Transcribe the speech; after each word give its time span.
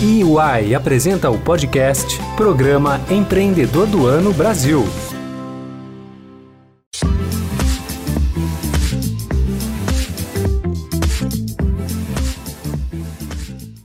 EY 0.00 0.76
apresenta 0.76 1.28
o 1.28 1.36
podcast 1.42 2.06
Programa 2.36 3.00
Empreendedor 3.10 3.84
do 3.88 4.06
Ano 4.06 4.32
Brasil. 4.32 4.84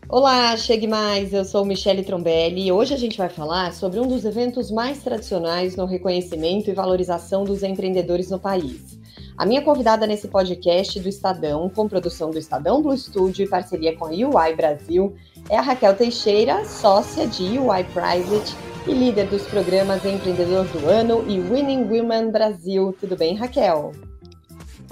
Olá, 0.07 0.55
chegue 0.55 0.86
mais. 0.86 1.34
Eu 1.34 1.44
sou 1.44 1.65
Michele 1.65 2.04
Trombelli 2.04 2.68
e 2.68 2.71
hoje 2.71 2.93
a 2.93 2.98
gente 2.98 3.18
vai 3.18 3.30
falar 3.30 3.73
sobre 3.73 4.00
um 4.00 4.07
dos 4.07 4.23
eventos 4.23 4.70
mais 4.70 5.00
tradicionais 5.00 5.75
no 5.75 5.88
reconhecimento 5.88 6.70
e 6.70 6.73
valorização 6.73 7.43
dos 7.43 7.64
empreendedores 7.64 8.30
no 8.30 8.39
país. 8.39 9.02
A 9.36 9.48
minha 9.48 9.64
convidada 9.64 10.05
nesse 10.05 10.27
podcast 10.27 11.00
do 11.00 11.09
Estadão, 11.09 11.68
com 11.68 11.88
produção 11.89 12.30
do 12.30 12.38
Estadão 12.38 12.84
Blue 12.84 12.95
Studio 12.95 13.43
e 13.43 13.50
parceria 13.50 13.98
com 13.98 14.05
a 14.05 14.09
UI 14.09 14.55
Brasil, 14.55 15.16
é 15.50 15.57
a 15.57 15.62
Raquel 15.62 15.96
Teixeira, 15.96 16.66
sócia 16.66 17.28
de 17.28 17.57
UI 17.57 17.84
Private 17.86 18.56
e 18.88 18.93
líder 18.93 19.28
dos 19.28 19.43
programas 19.43 20.06
Empreendedor 20.06 20.65
do 20.68 20.88
Ano 20.88 21.24
e 21.28 21.39
Winning 21.39 21.84
Women 21.84 22.32
Brasil. 22.32 22.96
Tudo 23.00 23.15
bem, 23.15 23.36
Raquel? 23.36 23.92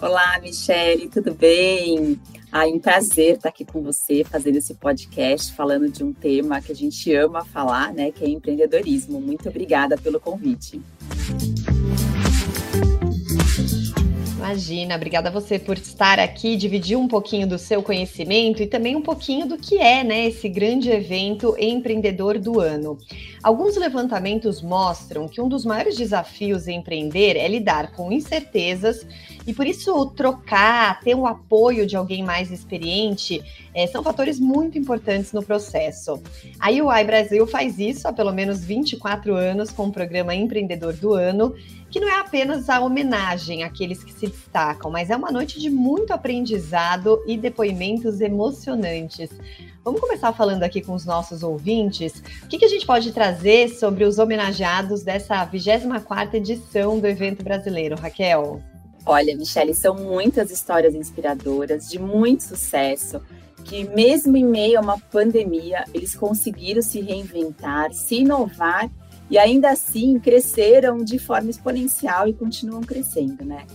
Olá, 0.01 0.39
Michele, 0.41 1.07
tudo 1.07 1.33
bem? 1.33 2.19
Ah, 2.51 2.65
um 2.65 2.79
prazer 2.79 3.35
estar 3.35 3.49
aqui 3.49 3.63
com 3.63 3.81
você, 3.81 4.23
fazendo 4.23 4.57
esse 4.57 4.73
podcast, 4.73 5.53
falando 5.53 5.89
de 5.89 6.03
um 6.03 6.11
tema 6.11 6.61
que 6.61 6.71
a 6.71 6.75
gente 6.75 7.13
ama 7.15 7.45
falar, 7.45 7.93
né, 7.93 8.11
que 8.11 8.25
é 8.25 8.29
empreendedorismo. 8.29 9.21
Muito 9.21 9.47
obrigada 9.47 9.97
pelo 9.97 10.19
convite. 10.19 10.81
Imagina, 14.41 14.95
obrigada 14.95 15.29
a 15.29 15.31
você 15.31 15.59
por 15.59 15.77
estar 15.77 16.17
aqui, 16.17 16.55
dividir 16.55 16.97
um 16.97 17.07
pouquinho 17.07 17.45
do 17.45 17.59
seu 17.59 17.83
conhecimento 17.83 18.63
e 18.63 18.65
também 18.65 18.95
um 18.95 19.01
pouquinho 19.01 19.45
do 19.45 19.55
que 19.55 19.77
é, 19.77 20.03
né, 20.03 20.25
esse 20.25 20.49
grande 20.49 20.89
evento 20.89 21.55
empreendedor 21.59 22.39
do 22.39 22.59
ano. 22.59 22.97
Alguns 23.43 23.77
levantamentos 23.77 24.59
mostram 24.59 25.27
que 25.27 25.39
um 25.39 25.47
dos 25.47 25.63
maiores 25.63 25.95
desafios 25.95 26.67
em 26.67 26.79
empreender 26.79 27.37
é 27.37 27.47
lidar 27.47 27.91
com 27.91 28.11
incertezas 28.11 29.05
e 29.45 29.53
por 29.53 29.67
isso 29.67 30.07
trocar, 30.07 30.99
ter 31.01 31.15
o 31.15 31.27
apoio 31.27 31.85
de 31.85 31.95
alguém 31.95 32.23
mais 32.23 32.51
experiente 32.51 33.43
é, 33.75 33.85
são 33.85 34.03
fatores 34.03 34.39
muito 34.39 34.75
importantes 34.75 35.33
no 35.33 35.43
processo. 35.43 36.19
A 36.59 36.69
UI 36.69 37.03
Brasil 37.03 37.45
faz 37.45 37.77
isso 37.77 38.07
há 38.07 38.13
pelo 38.13 38.31
menos 38.31 38.63
24 38.63 39.35
anos 39.35 39.69
com 39.69 39.85
o 39.85 39.91
programa 39.91 40.33
Empreendedor 40.33 40.93
do 40.93 41.13
Ano 41.13 41.53
que 41.91 41.99
não 41.99 42.07
é 42.07 42.19
apenas 42.19 42.69
a 42.69 42.79
homenagem 42.79 43.63
àqueles 43.63 44.01
que 44.01 44.13
se 44.13 44.27
destacam, 44.27 44.89
mas 44.89 45.09
é 45.09 45.15
uma 45.15 45.29
noite 45.29 45.59
de 45.59 45.69
muito 45.69 46.13
aprendizado 46.13 47.21
e 47.27 47.37
depoimentos 47.37 48.21
emocionantes. 48.21 49.29
Vamos 49.83 49.99
começar 49.99 50.31
falando 50.31 50.63
aqui 50.63 50.81
com 50.81 50.93
os 50.93 51.05
nossos 51.05 51.43
ouvintes. 51.43 52.23
O 52.43 52.47
que, 52.47 52.57
que 52.57 52.65
a 52.65 52.69
gente 52.69 52.85
pode 52.85 53.11
trazer 53.11 53.67
sobre 53.69 54.05
os 54.05 54.17
homenageados 54.19 55.03
dessa 55.03 55.45
24ª 55.45 56.35
edição 56.35 56.97
do 56.97 57.07
evento 57.07 57.43
brasileiro, 57.43 57.97
Raquel? 57.97 58.61
Olha, 59.05 59.35
Michele, 59.35 59.73
são 59.73 59.95
muitas 59.95 60.49
histórias 60.49 60.95
inspiradoras, 60.95 61.89
de 61.89 61.99
muito 61.99 62.43
sucesso, 62.43 63.19
que 63.65 63.83
mesmo 63.89 64.37
em 64.37 64.45
meio 64.45 64.77
a 64.77 64.81
uma 64.81 64.97
pandemia, 64.97 65.83
eles 65.93 66.15
conseguiram 66.15 66.81
se 66.81 67.01
reinventar, 67.01 67.91
se 67.91 68.17
inovar 68.17 68.89
e 69.31 69.37
ainda 69.37 69.71
assim 69.71 70.19
cresceram 70.19 70.97
de 70.97 71.17
forma 71.17 71.49
exponencial 71.49 72.27
e 72.27 72.33
continuam 72.33 72.81
crescendo, 72.81 73.45
né? 73.45 73.65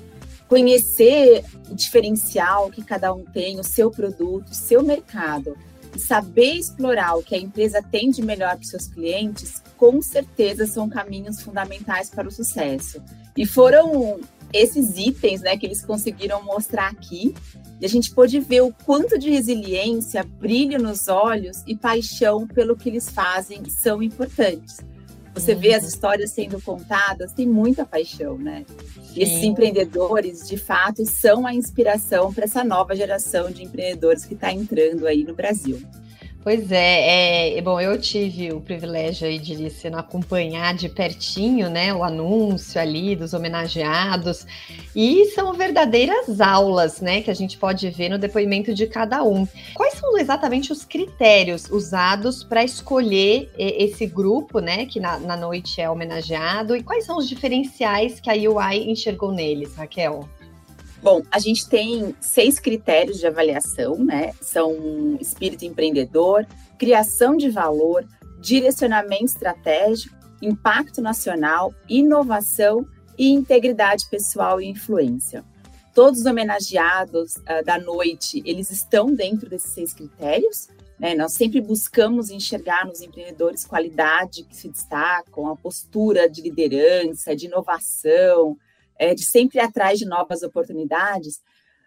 Conhecer 0.46 1.42
o 1.70 1.74
diferencial 1.74 2.70
que 2.70 2.84
cada 2.84 3.12
um 3.12 3.24
tem, 3.24 3.58
o 3.58 3.64
seu 3.64 3.90
produto, 3.90 4.50
o 4.50 4.54
seu 4.54 4.82
mercado, 4.82 5.56
e 5.94 5.98
saber 5.98 6.52
explorar 6.52 7.16
o 7.16 7.22
que 7.22 7.34
a 7.34 7.38
empresa 7.38 7.82
tem 7.82 8.10
de 8.10 8.22
melhor 8.22 8.50
para 8.50 8.62
os 8.62 8.68
seus 8.68 8.86
clientes, 8.86 9.62
com 9.78 10.02
certeza 10.02 10.66
são 10.66 10.90
caminhos 10.90 11.40
fundamentais 11.40 12.10
para 12.10 12.28
o 12.28 12.30
sucesso. 12.30 13.02
E 13.34 13.46
foram 13.46 14.20
esses 14.52 14.98
itens 14.98 15.40
né, 15.40 15.56
que 15.56 15.64
eles 15.64 15.82
conseguiram 15.82 16.44
mostrar 16.44 16.88
aqui, 16.88 17.34
e 17.80 17.86
a 17.86 17.88
gente 17.88 18.14
pôde 18.14 18.38
ver 18.40 18.60
o 18.60 18.74
quanto 18.84 19.18
de 19.18 19.30
resiliência, 19.30 20.22
brilho 20.22 20.78
nos 20.78 21.08
olhos 21.08 21.62
e 21.66 21.74
paixão 21.74 22.46
pelo 22.46 22.76
que 22.76 22.90
eles 22.90 23.08
fazem 23.08 23.64
são 23.70 24.02
importantes. 24.02 24.84
Você 25.36 25.54
vê 25.54 25.74
as 25.74 25.84
histórias 25.84 26.30
sendo 26.30 26.58
contadas, 26.62 27.30
tem 27.30 27.46
muita 27.46 27.84
paixão, 27.84 28.38
né? 28.38 28.64
E 29.14 29.22
esses 29.22 29.44
empreendedores, 29.44 30.48
de 30.48 30.56
fato, 30.56 31.04
são 31.04 31.46
a 31.46 31.54
inspiração 31.54 32.32
para 32.32 32.44
essa 32.44 32.64
nova 32.64 32.96
geração 32.96 33.50
de 33.50 33.62
empreendedores 33.62 34.24
que 34.24 34.32
está 34.32 34.50
entrando 34.50 35.06
aí 35.06 35.24
no 35.24 35.34
Brasil. 35.34 35.78
Pois 36.46 36.70
é, 36.70 37.58
é, 37.58 37.60
bom, 37.60 37.80
eu 37.80 38.00
tive 38.00 38.52
o 38.52 38.60
privilégio 38.60 39.26
aí 39.26 39.36
de 39.36 39.68
sendo 39.68 39.98
acompanhar 39.98 40.74
de 40.74 40.88
pertinho, 40.88 41.68
né, 41.68 41.92
o 41.92 42.04
anúncio 42.04 42.80
ali 42.80 43.16
dos 43.16 43.34
homenageados, 43.34 44.46
e 44.94 45.24
são 45.34 45.52
verdadeiras 45.54 46.40
aulas, 46.40 47.00
né, 47.00 47.20
que 47.20 47.32
a 47.32 47.34
gente 47.34 47.58
pode 47.58 47.90
ver 47.90 48.10
no 48.10 48.16
depoimento 48.16 48.72
de 48.72 48.86
cada 48.86 49.24
um. 49.24 49.44
Quais 49.74 49.94
são 49.94 50.16
exatamente 50.16 50.70
os 50.70 50.84
critérios 50.84 51.68
usados 51.68 52.44
para 52.44 52.62
escolher 52.62 53.50
esse 53.58 54.06
grupo, 54.06 54.60
né, 54.60 54.86
que 54.86 55.00
na, 55.00 55.18
na 55.18 55.36
noite 55.36 55.80
é 55.80 55.90
homenageado, 55.90 56.76
e 56.76 56.82
quais 56.84 57.04
são 57.04 57.18
os 57.18 57.28
diferenciais 57.28 58.20
que 58.20 58.30
a 58.30 58.34
UI 58.34 58.88
enxergou 58.88 59.32
neles, 59.32 59.74
Raquel? 59.74 60.28
Bom, 61.06 61.22
a 61.30 61.38
gente 61.38 61.68
tem 61.68 62.16
seis 62.20 62.58
critérios 62.58 63.20
de 63.20 63.28
avaliação, 63.28 63.96
né? 63.96 64.32
São 64.40 65.16
espírito 65.20 65.64
empreendedor, 65.64 66.44
criação 66.76 67.36
de 67.36 67.48
valor, 67.48 68.04
direcionamento 68.40 69.26
estratégico, 69.26 70.16
impacto 70.42 71.00
nacional, 71.00 71.72
inovação 71.88 72.84
e 73.16 73.30
integridade 73.30 74.10
pessoal 74.10 74.60
e 74.60 74.66
influência. 74.66 75.44
Todos 75.94 76.18
os 76.18 76.26
homenageados 76.26 77.36
uh, 77.36 77.64
da 77.64 77.78
noite, 77.78 78.42
eles 78.44 78.72
estão 78.72 79.14
dentro 79.14 79.48
desses 79.48 79.70
seis 79.70 79.94
critérios. 79.94 80.66
Né? 80.98 81.14
Nós 81.14 81.34
sempre 81.34 81.60
buscamos 81.60 82.30
enxergar 82.30 82.84
nos 82.84 83.00
empreendedores 83.00 83.64
qualidade 83.64 84.42
que 84.42 84.56
se 84.56 84.68
destacam, 84.68 85.46
a 85.46 85.54
postura 85.54 86.28
de 86.28 86.42
liderança, 86.42 87.36
de 87.36 87.46
inovação, 87.46 88.58
é, 88.98 89.14
de 89.14 89.24
sempre 89.24 89.58
ir 89.58 89.62
atrás 89.62 89.98
de 89.98 90.04
novas 90.04 90.42
oportunidades. 90.42 91.40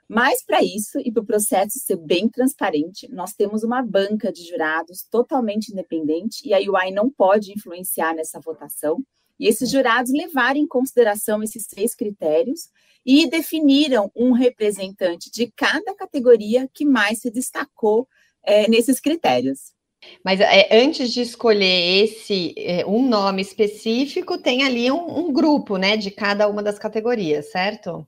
Mas 0.07 0.43
para 0.43 0.63
isso 0.63 0.99
e 0.99 1.11
para 1.11 1.21
o 1.21 1.25
processo 1.25 1.77
ser 1.77 1.97
bem 1.97 2.27
transparente, 2.27 3.07
nós 3.11 3.33
temos 3.33 3.63
uma 3.63 3.83
banca 3.83 4.31
de 4.31 4.43
jurados 4.43 5.03
totalmente 5.03 5.71
independente 5.71 6.47
e 6.47 6.53
a 6.53 6.57
UI 6.57 6.91
não 6.91 7.09
pode 7.09 7.51
influenciar 7.51 8.15
nessa 8.15 8.39
votação. 8.39 9.03
E 9.39 9.47
esses 9.47 9.69
jurados 9.69 10.11
levaram 10.11 10.59
em 10.59 10.67
consideração 10.67 11.43
esses 11.43 11.65
seis 11.65 11.93
critérios 11.93 12.69
e 13.05 13.29
definiram 13.29 14.11
um 14.15 14.31
representante 14.31 15.31
de 15.31 15.51
cada 15.55 15.95
categoria 15.95 16.67
que 16.73 16.85
mais 16.85 17.19
se 17.19 17.29
destacou 17.29 18.07
é, 18.43 18.67
nesses 18.67 18.99
critérios. 18.99 19.73
Mas 20.23 20.39
é, 20.39 20.67
antes 20.71 21.11
de 21.11 21.21
escolher 21.21 22.03
esse 22.03 22.53
é, 22.57 22.85
um 22.85 23.07
nome 23.07 23.41
específico, 23.41 24.37
tem 24.37 24.63
ali 24.63 24.91
um, 24.91 25.27
um, 25.27 25.33
grupo, 25.33 25.77
né, 25.77 25.97
de 25.97 26.11
cada 26.11 26.47
uma 26.47 26.63
das 26.63 26.79
categorias, 26.79 27.51
certo? 27.51 28.07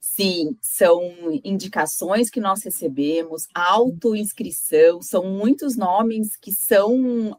Sim, 0.00 0.56
são 0.60 1.02
indicações 1.44 2.30
que 2.30 2.40
nós 2.40 2.62
recebemos, 2.62 3.46
autoinscrição, 3.54 5.02
são 5.02 5.24
muitos 5.24 5.76
nomes 5.76 6.36
que 6.36 6.52
são 6.52 7.30
uh, 7.30 7.36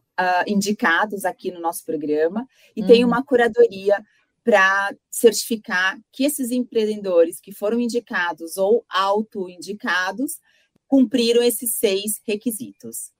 indicados 0.47 1.25
aqui 1.25 1.51
no 1.51 1.59
nosso 1.59 1.83
programa 1.83 2.47
e 2.75 2.85
tem 2.85 3.03
uhum. 3.03 3.09
uma 3.09 3.23
curadoria 3.25 3.97
para 4.43 4.95
certificar 5.09 5.99
que 6.11 6.23
esses 6.23 6.51
empreendedores 6.51 7.39
que 7.39 7.51
foram 7.51 7.79
indicados 7.79 8.57
ou 8.57 8.85
autoindicados 8.89 10.39
cumpriram 10.87 11.43
esses 11.43 11.75
seis 11.75 12.19
requisitos. 12.25 13.11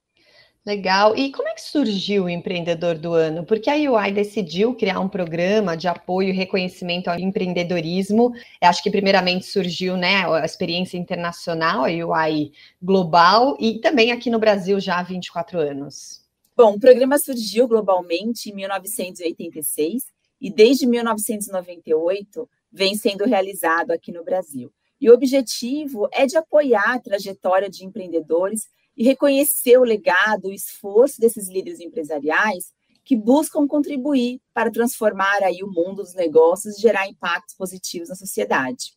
Legal. 0.64 1.18
E 1.18 1.32
como 1.32 1.48
é 1.48 1.56
que 1.56 1.62
surgiu 1.62 2.26
o 2.26 2.30
empreendedor 2.30 2.96
do 2.96 3.14
ano? 3.14 3.44
Porque 3.44 3.68
a 3.68 3.74
UI 3.76 4.12
decidiu 4.12 4.76
criar 4.76 5.00
um 5.00 5.10
programa 5.10 5.76
de 5.76 5.88
apoio 5.88 6.30
e 6.30 6.34
reconhecimento 6.34 7.08
ao 7.08 7.18
empreendedorismo. 7.18 8.32
Eu 8.62 8.70
acho 8.70 8.84
que 8.84 8.92
primeiramente 8.92 9.48
surgiu, 9.48 9.98
né, 9.98 10.24
a 10.28 10.46
experiência 10.46 10.98
internacional, 10.98 11.84
a 11.84 11.88
UI 11.88 12.52
global, 12.80 13.58
e 13.60 13.80
também 13.80 14.12
aqui 14.12 14.30
no 14.30 14.38
Brasil 14.38 14.80
já 14.80 15.00
há 15.00 15.04
24 15.04 15.60
anos. 15.60 16.22
Bom, 16.56 16.76
o 16.76 16.80
programa 16.80 17.18
surgiu 17.18 17.68
globalmente 17.68 18.52
em 18.52 18.54
1986 18.54 20.04
e 20.40 20.52
desde 20.54 20.86
1998 20.86 22.48
vem 22.72 22.94
sendo 22.94 23.26
realizado 23.26 23.90
aqui 23.90 24.12
no 24.12 24.24
Brasil. 24.24 24.72
E 25.00 25.10
o 25.10 25.14
objetivo 25.16 26.08
é 26.12 26.28
de 26.28 26.38
apoiar 26.38 26.94
a 26.94 27.00
trajetória 27.00 27.68
de 27.68 27.84
empreendedores 27.84 28.70
e 28.98 29.04
reconhecer 29.04 29.78
o 29.78 29.84
legado, 29.84 30.46
o 30.46 30.54
esforço 30.54 31.20
desses 31.20 31.50
líderes 31.50 31.80
empresariais 31.80 32.74
que 33.04 33.16
buscam 33.16 33.68
contribuir 33.68 34.40
para 34.54 34.72
transformar 34.72 35.44
aí 35.44 35.64
o 35.64 35.72
mundo 35.72 35.98
dos 36.04 36.14
negócios 36.14 36.78
e 36.78 36.82
gerar 36.82 37.08
impactos 37.08 37.56
positivos 37.56 38.10
na 38.10 38.16
sociedade. 38.16 38.94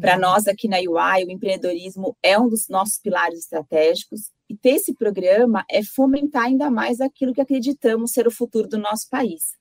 Para 0.00 0.14
uhum. 0.14 0.20
nós 0.20 0.46
aqui 0.46 0.68
na 0.68 0.78
UI, 0.78 1.24
o 1.24 1.30
empreendedorismo 1.30 2.16
é 2.22 2.38
um 2.38 2.48
dos 2.48 2.68
nossos 2.68 2.98
pilares 2.98 3.40
estratégicos 3.40 4.30
e 4.48 4.56
ter 4.56 4.70
esse 4.70 4.94
programa 4.94 5.64
é 5.70 5.82
fomentar 5.82 6.44
ainda 6.44 6.70
mais 6.70 7.00
aquilo 7.00 7.34
que 7.34 7.40
acreditamos 7.40 8.12
ser 8.12 8.26
o 8.26 8.30
futuro 8.30 8.68
do 8.68 8.78
nosso 8.78 9.08
país. 9.10 9.52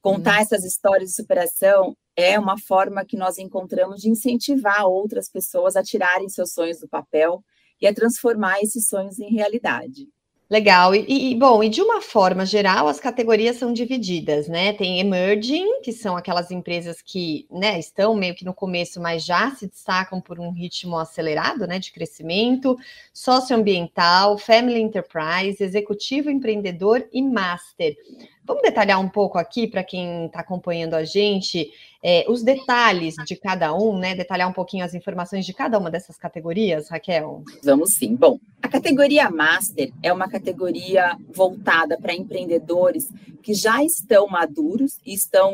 Contar 0.00 0.36
uhum. 0.36 0.42
essas 0.42 0.64
histórias 0.64 1.10
de 1.10 1.16
superação 1.16 1.96
é 2.16 2.38
uma 2.38 2.58
forma 2.58 3.04
que 3.04 3.16
nós 3.16 3.38
encontramos 3.38 4.00
de 4.00 4.08
incentivar 4.08 4.86
outras 4.86 5.30
pessoas 5.30 5.76
a 5.76 5.82
tirarem 5.82 6.28
seus 6.28 6.52
sonhos 6.52 6.80
do 6.80 6.88
papel 6.88 7.42
e 7.80 7.86
a 7.86 7.94
transformar 7.94 8.60
esses 8.60 8.88
sonhos 8.88 9.18
em 9.18 9.30
realidade. 9.30 10.08
Legal. 10.50 10.94
E, 10.94 11.32
e, 11.32 11.34
bom, 11.34 11.62
e 11.62 11.68
de 11.68 11.82
uma 11.82 12.00
forma 12.00 12.46
geral, 12.46 12.88
as 12.88 12.98
categorias 12.98 13.56
são 13.56 13.70
divididas, 13.70 14.48
né? 14.48 14.72
Tem 14.72 14.98
emerging, 14.98 15.82
que 15.82 15.92
são 15.92 16.16
aquelas 16.16 16.50
empresas 16.50 17.02
que, 17.02 17.46
né, 17.50 17.78
estão 17.78 18.14
meio 18.14 18.34
que 18.34 18.46
no 18.46 18.54
começo, 18.54 18.98
mas 18.98 19.26
já 19.26 19.50
se 19.54 19.66
destacam 19.66 20.22
por 20.22 20.40
um 20.40 20.50
ritmo 20.50 20.96
acelerado, 20.98 21.66
né, 21.66 21.78
de 21.78 21.92
crescimento, 21.92 22.78
socioambiental, 23.12 24.38
family 24.38 24.80
enterprise, 24.80 25.62
executivo 25.62 26.30
empreendedor 26.30 27.06
e 27.12 27.20
master. 27.20 27.94
Vamos 28.42 28.62
detalhar 28.62 28.98
um 28.98 29.08
pouco 29.10 29.36
aqui 29.36 29.66
para 29.66 29.84
quem 29.84 30.24
está 30.24 30.40
acompanhando 30.40 30.94
a 30.94 31.04
gente 31.04 31.70
é, 32.02 32.24
os 32.26 32.42
detalhes 32.42 33.16
de 33.26 33.36
cada 33.36 33.74
um, 33.74 33.98
né? 33.98 34.14
Detalhar 34.14 34.48
um 34.48 34.54
pouquinho 34.54 34.82
as 34.82 34.94
informações 34.94 35.44
de 35.44 35.52
cada 35.52 35.78
uma 35.78 35.90
dessas 35.90 36.16
categorias, 36.16 36.88
Raquel? 36.88 37.42
Vamos 37.62 37.96
sim. 37.98 38.16
Bom, 38.16 38.38
a 38.68 38.70
categoria 38.70 39.30
Master 39.30 39.90
é 40.02 40.12
uma 40.12 40.28
categoria 40.28 41.16
voltada 41.34 41.98
para 41.98 42.12
empreendedores 42.12 43.08
que 43.42 43.54
já 43.54 43.82
estão 43.82 44.28
maduros 44.28 44.98
e 45.06 45.14
estão 45.14 45.50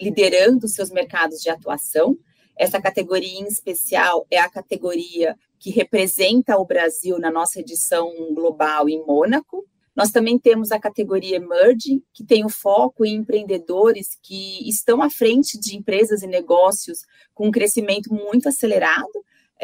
liderando 0.00 0.66
seus 0.66 0.90
mercados 0.90 1.40
de 1.40 1.48
atuação. 1.48 2.18
Essa 2.58 2.82
categoria 2.82 3.38
em 3.38 3.46
especial 3.46 4.26
é 4.28 4.40
a 4.40 4.50
categoria 4.50 5.36
que 5.56 5.70
representa 5.70 6.58
o 6.58 6.66
Brasil 6.66 7.16
na 7.20 7.30
nossa 7.30 7.60
edição 7.60 8.10
global 8.34 8.88
em 8.88 9.06
Mônaco, 9.06 9.64
nós 9.94 10.10
também 10.10 10.38
temos 10.38 10.72
a 10.72 10.80
categoria 10.80 11.36
Emerging, 11.36 12.02
que 12.12 12.24
tem 12.24 12.44
o 12.44 12.48
foco 12.48 13.04
em 13.04 13.14
empreendedores 13.14 14.18
que 14.22 14.66
estão 14.68 15.02
à 15.02 15.10
frente 15.10 15.60
de 15.60 15.76
empresas 15.76 16.22
e 16.22 16.26
negócios 16.26 17.00
com 17.34 17.48
um 17.48 17.50
crescimento 17.50 18.12
muito 18.12 18.48
acelerado. 18.48 19.12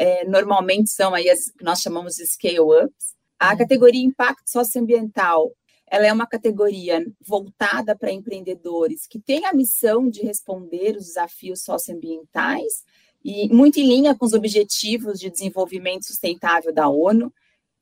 É, 0.01 0.25
normalmente 0.25 0.89
são 0.89 1.13
aí 1.13 1.29
as 1.29 1.51
que 1.51 1.61
nós 1.61 1.81
chamamos 1.81 2.15
de 2.15 2.25
scale-ups. 2.25 3.17
A 3.37 3.51
uhum. 3.51 3.57
categoria 3.57 4.01
Impacto 4.01 4.49
Socioambiental 4.49 5.51
ela 5.91 6.05
é 6.05 6.13
uma 6.13 6.27
categoria 6.27 7.03
voltada 7.19 7.97
para 7.97 8.11
empreendedores 8.11 9.07
que 9.07 9.19
têm 9.19 9.45
a 9.45 9.53
missão 9.53 10.07
de 10.07 10.21
responder 10.21 10.95
os 10.95 11.07
desafios 11.07 11.63
socioambientais 11.63 12.83
e 13.25 13.49
muito 13.49 13.79
em 13.79 13.87
linha 13.87 14.15
com 14.15 14.25
os 14.25 14.33
objetivos 14.33 15.19
de 15.19 15.29
desenvolvimento 15.29 16.05
sustentável 16.05 16.71
da 16.71 16.87
ONU 16.87 17.33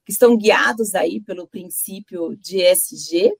que 0.05 0.13
estão 0.13 0.37
guiados 0.37 0.95
aí 0.95 1.19
pelo 1.19 1.47
princípio 1.47 2.35
de 2.37 2.61
ESG 2.61 3.33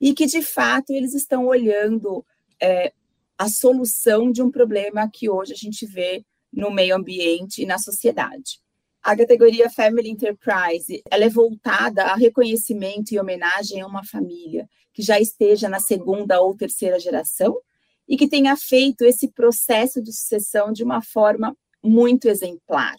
e 0.00 0.12
que, 0.12 0.26
de 0.26 0.42
fato, 0.42 0.90
eles 0.90 1.14
estão 1.14 1.46
olhando 1.46 2.24
é, 2.60 2.92
a 3.38 3.48
solução 3.48 4.32
de 4.32 4.42
um 4.42 4.50
problema 4.50 5.08
que 5.08 5.30
hoje 5.30 5.52
a 5.52 5.56
gente 5.56 5.86
vê 5.86 6.24
no 6.52 6.70
meio 6.70 6.96
ambiente 6.96 7.62
e 7.62 7.66
na 7.66 7.78
sociedade. 7.78 8.60
A 9.02 9.16
categoria 9.16 9.70
Family 9.70 10.10
Enterprise 10.10 11.02
ela 11.10 11.24
é 11.24 11.28
voltada 11.28 12.04
a 12.04 12.14
reconhecimento 12.14 13.12
e 13.12 13.20
homenagem 13.20 13.80
a 13.80 13.86
uma 13.86 14.04
família 14.04 14.68
que 14.92 15.02
já 15.02 15.18
esteja 15.18 15.68
na 15.68 15.80
segunda 15.80 16.40
ou 16.40 16.56
terceira 16.56 16.98
geração 16.98 17.56
e 18.06 18.16
que 18.16 18.28
tenha 18.28 18.56
feito 18.56 19.04
esse 19.04 19.28
processo 19.28 20.02
de 20.02 20.12
sucessão 20.12 20.72
de 20.72 20.82
uma 20.82 21.00
forma 21.00 21.56
muito 21.82 22.28
exemplar. 22.28 22.96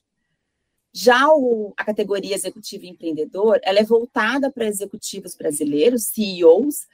Já 0.93 1.27
o, 1.29 1.73
a 1.77 1.85
categoria 1.85 2.35
executivo 2.35 2.85
empreendedor, 2.85 3.59
ela 3.63 3.79
é 3.79 3.83
voltada 3.83 4.51
para 4.51 4.65
executivos 4.65 5.35
brasileiros, 5.35 6.05
CEOs, 6.05 6.87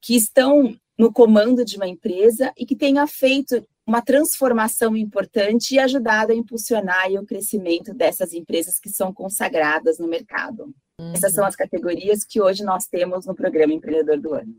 que 0.00 0.16
estão 0.16 0.74
no 0.98 1.12
comando 1.12 1.64
de 1.64 1.76
uma 1.76 1.86
empresa 1.86 2.52
e 2.56 2.64
que 2.64 2.74
tenha 2.74 3.06
feito 3.06 3.66
uma 3.86 4.02
transformação 4.02 4.96
importante 4.96 5.74
e 5.74 5.78
ajudado 5.78 6.32
a 6.32 6.34
impulsionar 6.34 7.10
o 7.12 7.24
crescimento 7.24 7.94
dessas 7.94 8.32
empresas 8.32 8.78
que 8.80 8.90
são 8.90 9.12
consagradas 9.12 9.98
no 9.98 10.08
mercado. 10.08 10.74
Uhum. 11.00 11.12
Essas 11.12 11.32
são 11.32 11.44
as 11.44 11.54
categorias 11.54 12.24
que 12.24 12.40
hoje 12.40 12.64
nós 12.64 12.86
temos 12.86 13.26
no 13.26 13.34
programa 13.34 13.72
Empreendedor 13.72 14.18
do 14.18 14.34
Ano. 14.34 14.54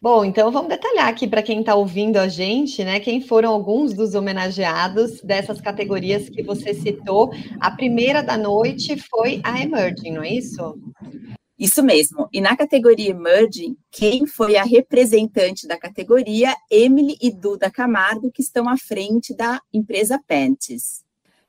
Bom, 0.00 0.24
então 0.24 0.50
vamos 0.50 0.68
detalhar 0.68 1.06
aqui 1.06 1.28
para 1.28 1.42
quem 1.42 1.60
está 1.60 1.76
ouvindo 1.76 2.16
a 2.16 2.26
gente, 2.26 2.82
né? 2.82 2.98
Quem 2.98 3.20
foram 3.20 3.52
alguns 3.52 3.94
dos 3.94 4.16
homenageados 4.16 5.20
dessas 5.22 5.60
categorias 5.60 6.28
que 6.28 6.42
você 6.42 6.74
citou. 6.74 7.30
A 7.60 7.70
primeira 7.70 8.20
da 8.20 8.36
noite 8.36 8.96
foi 8.96 9.40
a 9.44 9.62
Emerging, 9.62 10.10
não 10.10 10.22
é 10.24 10.34
isso? 10.34 10.76
Isso 11.62 11.80
mesmo. 11.80 12.28
E 12.32 12.40
na 12.40 12.56
categoria 12.56 13.10
Emerging, 13.10 13.76
quem 13.88 14.26
foi 14.26 14.56
a 14.56 14.64
representante 14.64 15.64
da 15.64 15.78
categoria? 15.78 16.56
Emily 16.68 17.16
e 17.22 17.30
Duda 17.30 17.70
Camargo, 17.70 18.32
que 18.32 18.42
estão 18.42 18.68
à 18.68 18.76
frente 18.76 19.32
da 19.32 19.60
empresa 19.72 20.20
Pentes. 20.26 21.04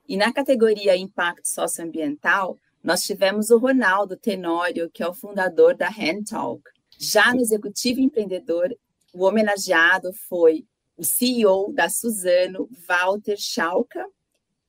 E 0.08 0.16
na 0.16 0.32
categoria 0.32 0.96
Impacto 0.96 1.48
Socioambiental, 1.48 2.60
nós 2.84 3.02
tivemos 3.02 3.50
o 3.50 3.58
Ronaldo 3.58 4.16
Tenório, 4.16 4.88
que 4.94 5.02
é 5.02 5.08
o 5.08 5.16
fundador 5.16 5.76
da 5.76 5.88
Hand 5.88 6.26
Talk. 6.30 6.62
Já 7.00 7.34
no 7.34 7.42
executivo 7.42 8.00
empreendedor, 8.00 8.70
o 9.16 9.24
homenageado 9.24 10.14
foi 10.30 10.64
o 10.96 11.04
CEO 11.04 11.74
da 11.74 11.90
Suzano, 11.90 12.70
Walter 12.88 13.38
Schalka, 13.40 14.06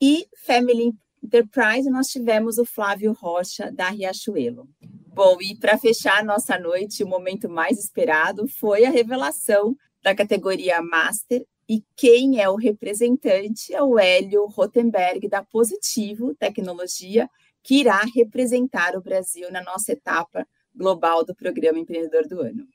e 0.01 0.27
Family 0.47 0.95
Enterprise 1.23 1.91
nós 1.91 2.09
tivemos 2.09 2.57
o 2.57 2.65
Flávio 2.65 3.13
Rocha, 3.13 3.71
da 3.71 3.91
Riachuelo. 3.91 4.67
Bom, 5.15 5.37
e 5.41 5.57
para 5.57 5.79
fechar 5.79 6.25
nossa 6.25 6.59
noite, 6.59 7.05
o 7.05 7.07
momento 7.07 7.49
mais 7.49 7.79
esperado 7.79 8.49
foi 8.49 8.85
a 8.85 8.91
revelação 8.91 9.77
da 10.03 10.13
categoria 10.13 10.83
Master 10.83 11.47
e 11.69 11.85
quem 11.95 12.43
é 12.43 12.49
o 12.49 12.57
representante 12.57 13.73
é 13.73 13.81
o 13.81 13.97
Hélio 13.97 14.45
Rotenberg, 14.47 15.29
da 15.29 15.41
Positivo 15.41 16.35
Tecnologia, 16.35 17.31
que 17.63 17.77
irá 17.77 18.01
representar 18.13 18.97
o 18.97 19.01
Brasil 19.01 19.53
na 19.53 19.63
nossa 19.63 19.93
etapa 19.93 20.45
global 20.75 21.25
do 21.25 21.33
programa 21.33 21.79
Empreendedor 21.79 22.27
do 22.27 22.41
Ano. 22.41 22.67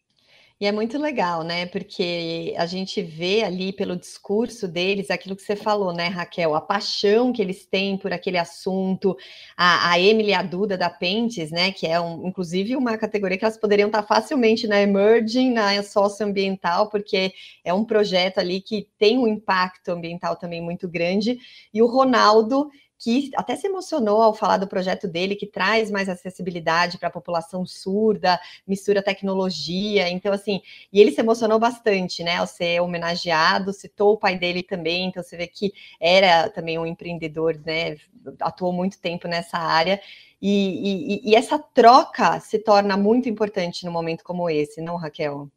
E 0.62 0.66
é 0.66 0.74
muito 0.74 0.98
legal, 0.98 1.42
né? 1.42 1.66
Porque 1.68 2.54
a 2.58 2.66
gente 2.66 3.02
vê 3.02 3.44
ali 3.44 3.72
pelo 3.72 3.96
discurso 3.96 4.68
deles 4.68 5.10
aquilo 5.10 5.34
que 5.34 5.42
você 5.42 5.56
falou, 5.56 5.94
né, 5.94 6.08
Raquel? 6.08 6.54
A 6.54 6.60
paixão 6.60 7.32
que 7.32 7.42
eles 7.42 7.66
têm 7.66 7.98
por 7.98 8.12
aquele 8.12 8.38
assunto. 8.38 9.16
A, 9.56 9.92
a 9.92 10.00
Emily 10.00 10.34
a 10.34 10.44
Duda 10.44 10.78
da 10.78 10.90
Pentes, 10.90 11.50
né? 11.50 11.72
Que 11.72 11.88
é 11.88 11.98
um, 12.02 12.28
inclusive 12.28 12.76
uma 12.76 12.98
categoria 12.98 13.38
que 13.38 13.46
elas 13.46 13.58
poderiam 13.58 13.88
estar 13.88 14.04
facilmente 14.04 14.68
na 14.68 14.82
emerging, 14.82 15.52
na 15.54 15.82
socioambiental, 15.82 16.90
porque 16.90 17.32
é 17.64 17.74
um 17.74 17.86
projeto 17.86 18.40
ali 18.40 18.60
que 18.60 18.86
tem 18.98 19.18
um 19.18 19.28
impacto 19.28 19.90
ambiental 19.90 20.36
também 20.36 20.62
muito 20.62 20.90
grande. 20.90 21.40
E 21.74 21.82
o 21.82 21.88
Ronaldo 21.88 22.70
que 23.00 23.32
até 23.36 23.56
se 23.56 23.66
emocionou 23.66 24.22
ao 24.22 24.34
falar 24.34 24.58
do 24.58 24.68
projeto 24.68 25.08
dele, 25.08 25.36
que 25.36 25.48
traz 25.48 25.90
mais 25.90 26.10
acessibilidade 26.10 26.98
para 26.98 27.08
a 27.08 27.12
população 27.12 27.66
surda, 27.66 28.38
mistura 28.68 29.02
tecnologia. 29.02 30.10
Então, 30.10 30.34
assim, 30.34 30.62
e 30.92 31.00
ele 31.00 31.12
se 31.12 31.22
emocionou 31.22 31.58
bastante, 31.58 32.24
né, 32.24 32.36
ao 32.36 32.46
ser 32.46 32.82
homenageado, 32.82 33.72
citou 33.72 34.14
o 34.14 34.18
pai 34.18 34.38
dele 34.38 34.62
também. 34.62 35.08
Então, 35.08 35.24
você 35.24 35.38
vê 35.38 35.48
que 35.48 35.72
era 36.00 36.50
também 36.50 36.78
um 36.78 36.86
empreendedor, 36.86 37.58
né, 37.66 37.96
atuou 38.42 38.74
muito 38.74 39.00
tempo 39.00 39.30
nessa 39.30 39.58
área. 39.58 40.02
E, 40.42 41.24
e, 41.24 41.32
e 41.32 41.36
essa 41.36 41.58
troca 41.58 42.40
se 42.42 42.60
torna 42.60 42.98
muito 42.98 43.30
importante 43.30 43.86
num 43.86 43.92
momento 43.94 44.24
como 44.26 44.50
esse, 44.50 44.82
não, 44.82 44.98
Raquel? 44.98 45.50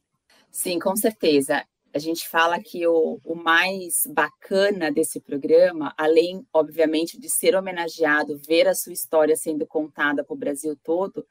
Sim, 0.50 0.78
com 0.78 0.94
certeza 0.94 1.64
a 1.94 1.98
gente 1.98 2.28
fala 2.28 2.58
que 2.60 2.86
o, 2.86 3.20
o, 3.24 3.34
mais 3.34 4.02
bacana 4.08 4.90
desse 4.90 5.20
programa, 5.20 5.94
além, 5.96 6.46
obviamente, 6.52 7.18
de 7.18 7.28
ser 7.28 7.54
homenageado, 7.54 8.38
ver 8.38 8.66
a 8.66 8.74
sua 8.74 8.92
história 8.92 9.36
sendo 9.36 9.66
contada 9.66 10.24
para 10.24 10.34
o 10.34 10.38
Brasil 10.38 10.76
todo, 10.82 11.26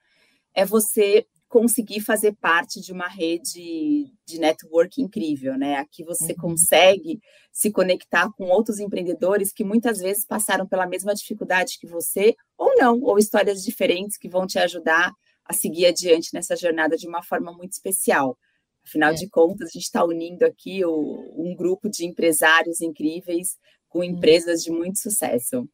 é 0.53 0.63
você 0.63 1.25
conseguir 1.49 1.99
fazer 1.99 2.33
parte 2.33 2.79
de 2.79 2.93
uma 2.93 3.07
rede 3.07 4.13
de 4.25 4.39
network 4.39 5.01
incrível, 5.01 5.57
né? 5.57 5.75
Aqui 5.75 6.03
você 6.03 6.31
uhum. 6.31 6.39
consegue 6.39 7.19
se 7.51 7.71
conectar 7.71 8.31
com 8.37 8.45
outros 8.45 8.79
empreendedores 8.79 9.51
que 9.51 9.63
muitas 9.63 9.99
vezes 9.99 10.25
passaram 10.25 10.65
pela 10.65 10.87
mesma 10.87 11.13
dificuldade 11.13 11.77
que 11.77 11.87
você, 11.87 12.35
ou 12.57 12.73
não, 12.77 13.01
ou 13.01 13.17
histórias 13.17 13.63
diferentes 13.63 14.17
que 14.17 14.29
vão 14.29 14.47
te 14.47 14.59
ajudar 14.59 15.11
a 15.43 15.53
seguir 15.53 15.87
adiante 15.87 16.29
nessa 16.33 16.55
jornada 16.55 16.95
de 16.95 17.07
uma 17.07 17.21
forma 17.21 17.51
muito 17.51 17.73
especial. 17.73 18.37
Afinal 18.85 19.11
é. 19.11 19.13
de 19.15 19.29
contas, 19.29 19.69
a 19.69 19.71
gente 19.71 19.83
está 19.83 20.03
unindo 20.03 20.43
aqui 20.43 20.83
o, 20.83 21.33
um 21.37 21.55
grupo 21.55 21.89
de 21.89 22.05
empresários 22.05 22.81
incríveis 22.81 23.57
com 23.87 23.99
uhum. 23.99 24.05
empresas 24.05 24.63
de 24.63 24.71
muito 24.71 24.99
sucesso. 24.99 25.67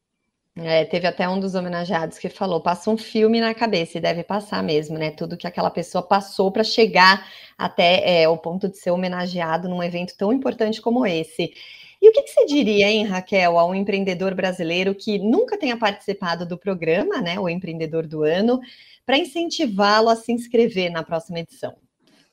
É, 0.60 0.84
teve 0.84 1.06
até 1.06 1.28
um 1.28 1.38
dos 1.38 1.54
homenageados 1.54 2.18
que 2.18 2.28
falou: 2.28 2.60
passa 2.60 2.90
um 2.90 2.98
filme 2.98 3.40
na 3.40 3.54
cabeça, 3.54 3.98
e 3.98 4.00
deve 4.00 4.24
passar 4.24 4.62
mesmo, 4.62 4.98
né? 4.98 5.12
Tudo 5.12 5.36
que 5.36 5.46
aquela 5.46 5.70
pessoa 5.70 6.02
passou 6.02 6.50
para 6.50 6.64
chegar 6.64 7.28
até 7.56 8.22
é, 8.22 8.28
o 8.28 8.36
ponto 8.36 8.68
de 8.68 8.76
ser 8.76 8.90
homenageado 8.90 9.68
num 9.68 9.82
evento 9.82 10.16
tão 10.16 10.32
importante 10.32 10.80
como 10.80 11.06
esse. 11.06 11.52
E 12.00 12.08
o 12.08 12.12
que, 12.12 12.22
que, 12.22 12.30
você 12.30 12.46
diria, 12.46 12.88
hein, 12.88 13.04
Raquel, 13.04 13.58
a 13.58 13.66
um 13.66 13.74
empreendedor 13.74 14.34
brasileiro 14.34 14.94
que 14.94 15.18
nunca 15.18 15.58
tenha 15.58 15.76
participado 15.76 16.46
do 16.46 16.56
programa, 16.56 17.20
né, 17.20 17.40
o 17.40 17.48
Empreendedor 17.48 18.06
do 18.06 18.22
Ano, 18.22 18.60
para 19.04 19.18
incentivá-lo 19.18 20.08
a 20.08 20.14
se 20.14 20.32
inscrever 20.32 20.90
na 20.90 21.02
próxima 21.02 21.40
edição? 21.40 21.76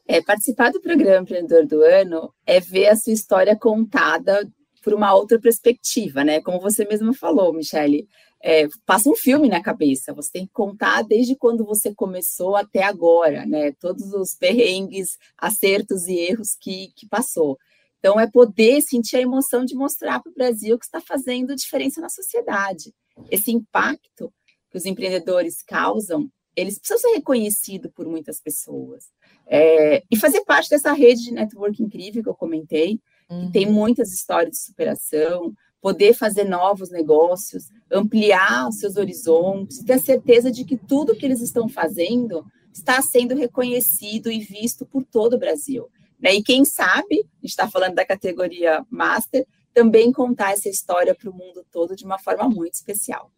É, 0.07 0.21
participar 0.21 0.71
do 0.71 0.81
programa 0.81 1.23
Empreendedor 1.23 1.65
do 1.65 1.81
Ano 1.81 2.33
é 2.45 2.59
ver 2.59 2.87
a 2.87 2.95
sua 2.95 3.13
história 3.13 3.55
contada 3.55 4.47
por 4.83 4.93
uma 4.93 5.15
outra 5.15 5.39
perspectiva, 5.39 6.23
né? 6.23 6.41
Como 6.41 6.59
você 6.59 6.85
mesma 6.85 7.11
falou, 7.11 7.51
Michele, 7.51 8.07
é, 8.43 8.67
passa 8.85 9.09
um 9.09 9.15
filme 9.15 9.49
na 9.49 9.63
cabeça. 9.63 10.13
Você 10.13 10.31
tem 10.31 10.45
que 10.45 10.53
contar 10.53 11.01
desde 11.01 11.35
quando 11.35 11.65
você 11.65 11.93
começou 11.95 12.55
até 12.55 12.83
agora, 12.83 13.47
né? 13.47 13.71
Todos 13.79 14.13
os 14.13 14.35
perrengues, 14.35 15.17
acertos 15.35 16.05
e 16.07 16.19
erros 16.19 16.55
que, 16.61 16.93
que 16.95 17.07
passou. 17.07 17.57
Então, 17.97 18.19
é 18.19 18.29
poder 18.29 18.81
sentir 18.83 19.17
a 19.17 19.21
emoção 19.21 19.65
de 19.65 19.73
mostrar 19.73 20.21
para 20.21 20.29
o 20.29 20.35
Brasil 20.35 20.77
que 20.77 20.85
está 20.85 21.01
fazendo 21.01 21.55
diferença 21.55 21.99
na 21.99 22.09
sociedade. 22.09 22.93
Esse 23.31 23.51
impacto 23.51 24.31
que 24.69 24.77
os 24.77 24.85
empreendedores 24.85 25.63
causam, 25.63 26.29
eles 26.55 26.77
precisam 26.77 26.99
ser 26.99 27.15
reconhecidos 27.15 27.91
por 27.95 28.07
muitas 28.07 28.39
pessoas. 28.39 29.05
É, 29.47 30.03
e 30.09 30.17
fazer 30.17 30.41
parte 30.41 30.69
dessa 30.69 30.91
rede 30.93 31.23
de 31.23 31.31
network 31.31 31.81
incrível 31.81 32.23
que 32.23 32.29
eu 32.29 32.35
comentei, 32.35 32.99
uhum. 33.29 33.45
que 33.45 33.51
tem 33.51 33.65
muitas 33.65 34.11
histórias 34.11 34.51
de 34.51 34.63
superação, 34.63 35.53
poder 35.81 36.13
fazer 36.13 36.45
novos 36.45 36.89
negócios, 36.89 37.65
ampliar 37.91 38.67
os 38.67 38.79
seus 38.79 38.95
horizontes, 38.95 39.83
ter 39.83 39.93
a 39.93 39.99
certeza 39.99 40.51
de 40.51 40.65
que 40.65 40.77
tudo 40.77 41.15
que 41.15 41.25
eles 41.25 41.41
estão 41.41 41.69
fazendo 41.69 42.43
está 42.73 43.01
sendo 43.01 43.35
reconhecido 43.35 44.31
e 44.31 44.39
visto 44.39 44.85
por 44.85 45.03
todo 45.05 45.35
o 45.35 45.39
Brasil. 45.39 45.87
Né? 46.19 46.33
E 46.33 46.43
quem 46.43 46.65
sabe, 46.65 47.19
a 47.19 47.41
gente 47.41 47.51
está 47.51 47.69
falando 47.69 47.93
da 47.93 48.05
categoria 48.05 48.83
Master, 48.89 49.45
também 49.73 50.11
contar 50.11 50.53
essa 50.53 50.69
história 50.69 51.13
para 51.13 51.29
o 51.29 51.33
mundo 51.33 51.63
todo 51.71 51.95
de 51.95 52.03
uma 52.03 52.17
forma 52.17 52.49
muito 52.49 52.73
especial. 52.73 53.29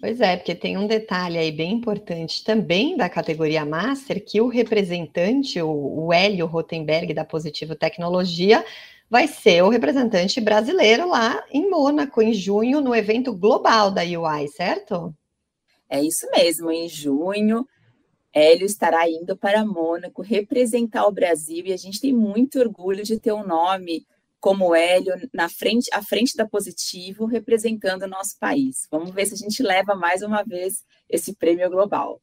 Pois 0.00 0.20
é, 0.20 0.36
porque 0.36 0.54
tem 0.54 0.76
um 0.76 0.86
detalhe 0.86 1.38
aí 1.38 1.50
bem 1.50 1.72
importante 1.72 2.44
também 2.44 2.96
da 2.96 3.08
categoria 3.08 3.64
Master, 3.64 4.22
que 4.22 4.40
o 4.40 4.48
representante, 4.48 5.60
o, 5.62 6.06
o 6.06 6.12
Hélio 6.12 6.46
Rotenberg, 6.46 7.14
da 7.14 7.24
Positivo 7.24 7.74
Tecnologia, 7.74 8.64
vai 9.08 9.26
ser 9.26 9.62
o 9.62 9.68
representante 9.68 10.40
brasileiro 10.40 11.08
lá 11.08 11.44
em 11.50 11.70
Mônaco, 11.70 12.20
em 12.20 12.34
junho, 12.34 12.80
no 12.80 12.94
evento 12.94 13.32
global 13.32 13.90
da 13.90 14.02
UI, 14.02 14.48
certo? 14.48 15.14
É 15.88 16.02
isso 16.02 16.28
mesmo, 16.30 16.70
em 16.70 16.88
junho, 16.88 17.66
Hélio 18.34 18.66
estará 18.66 19.08
indo 19.08 19.36
para 19.36 19.64
Mônaco 19.64 20.20
representar 20.20 21.06
o 21.06 21.12
Brasil 21.12 21.64
e 21.66 21.72
a 21.72 21.76
gente 21.76 22.00
tem 22.00 22.12
muito 22.12 22.58
orgulho 22.58 23.04
de 23.04 23.18
ter 23.18 23.32
um 23.32 23.46
nome 23.46 24.04
como 24.44 24.74
Hélio 24.74 25.14
na 25.32 25.48
frente, 25.48 25.88
à 25.90 26.02
frente 26.02 26.36
da 26.36 26.46
Positivo, 26.46 27.24
representando 27.24 28.02
o 28.02 28.06
nosso 28.06 28.38
país. 28.38 28.86
Vamos 28.90 29.10
ver 29.10 29.24
se 29.24 29.32
a 29.32 29.36
gente 29.38 29.62
leva 29.62 29.94
mais 29.94 30.20
uma 30.20 30.42
vez 30.42 30.84
esse 31.08 31.34
prêmio 31.34 31.70
global. 31.70 32.20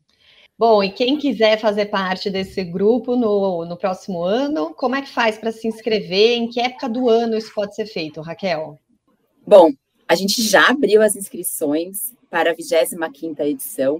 Bom, 0.55 0.83
e 0.83 0.91
quem 0.91 1.17
quiser 1.17 1.59
fazer 1.59 1.87
parte 1.87 2.29
desse 2.29 2.63
grupo 2.63 3.15
no, 3.15 3.65
no 3.65 3.75
próximo 3.75 4.21
ano, 4.21 4.71
como 4.75 4.95
é 4.95 5.01
que 5.01 5.09
faz 5.09 5.39
para 5.39 5.51
se 5.51 5.67
inscrever? 5.67 6.37
Em 6.37 6.47
que 6.47 6.59
época 6.59 6.87
do 6.87 7.09
ano 7.09 7.35
isso 7.35 7.51
pode 7.55 7.73
ser 7.73 7.87
feito, 7.87 8.21
Raquel? 8.21 8.79
Bom, 9.43 9.71
a 10.07 10.13
gente 10.13 10.43
já 10.43 10.67
abriu 10.67 11.01
as 11.01 11.15
inscrições 11.15 12.13
para 12.29 12.51
a 12.51 12.55
25ª 12.55 13.39
edição. 13.47 13.99